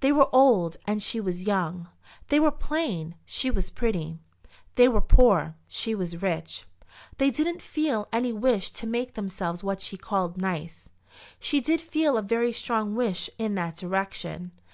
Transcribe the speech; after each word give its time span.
They 0.00 0.10
were 0.10 0.30
old 0.34 0.78
and 0.86 1.02
she 1.02 1.20
was 1.20 1.46
young. 1.46 1.88
They 2.28 2.40
were 2.40 2.50
plain; 2.50 3.14
she 3.26 3.50
was 3.50 3.68
pretty. 3.68 4.18
They 4.76 4.88
were 4.88 5.02
poor; 5.02 5.54
she 5.68 5.94
was 5.94 6.22
rich. 6.22 6.64
They 7.18 7.30
didn't 7.30 7.60
feel 7.60 8.08
any 8.10 8.32
wish 8.32 8.70
to 8.70 8.86
make 8.86 9.12
themselves 9.12 9.62
what 9.62 9.82
she 9.82 9.98
called 9.98 10.40
"nice." 10.40 10.88
She 11.38 11.60
did 11.60 11.82
feel 11.82 12.16
a 12.16 12.22
very 12.22 12.54
strong 12.54 12.94
wish 12.94 13.28
in 13.36 13.54
that 13.56 13.76
direction. 13.76 14.52